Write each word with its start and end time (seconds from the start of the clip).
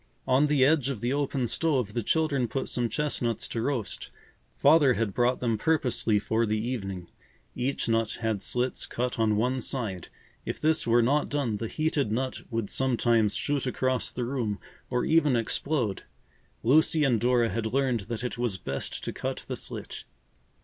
On 0.25 0.47
the 0.47 0.65
edge 0.65 0.89
of 0.89 0.99
the 0.99 1.13
open 1.13 1.45
stove 1.45 1.93
the 1.93 2.01
children 2.01 2.47
put 2.47 2.67
some 2.67 2.89
chestnuts 2.89 3.47
to 3.49 3.61
roast. 3.61 4.09
Father 4.57 4.95
had 4.95 5.13
brought 5.13 5.39
them 5.41 5.59
purposely 5.59 6.17
for 6.17 6.47
the 6.47 6.57
evening. 6.57 7.07
Each 7.53 7.87
nut 7.87 8.17
had 8.19 8.41
slits 8.41 8.87
cut 8.87 9.19
on 9.19 9.35
one 9.37 9.61
side. 9.61 10.07
If 10.43 10.59
this 10.59 10.87
were 10.87 11.03
not 11.03 11.29
done, 11.29 11.57
the 11.57 11.67
heated 11.67 12.11
nut 12.11 12.41
would 12.49 12.71
sometimes 12.71 13.35
shoot 13.35 13.67
across 13.67 14.09
the 14.09 14.25
room 14.25 14.57
or 14.89 15.05
even 15.05 15.35
explode. 15.35 16.01
Lucy 16.63 17.03
and 17.03 17.21
Dora 17.21 17.49
had 17.49 17.67
learned 17.67 17.99
that 18.09 18.23
it 18.23 18.39
was 18.39 18.57
best 18.57 19.03
to 19.03 19.13
cut 19.13 19.45
the 19.47 19.55
slit. 19.55 20.05